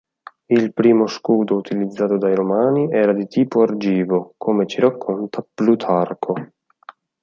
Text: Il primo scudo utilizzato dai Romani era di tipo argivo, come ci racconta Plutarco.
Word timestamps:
Il 0.47 0.73
primo 0.73 1.05
scudo 1.05 1.57
utilizzato 1.57 2.17
dai 2.17 2.33
Romani 2.33 2.89
era 2.91 3.13
di 3.13 3.27
tipo 3.27 3.61
argivo, 3.61 4.33
come 4.35 4.65
ci 4.65 4.79
racconta 4.79 5.45
Plutarco. 5.53 6.33